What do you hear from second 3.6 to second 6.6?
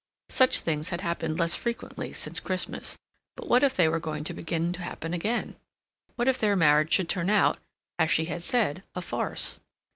if they were going to begin to happen again? What if their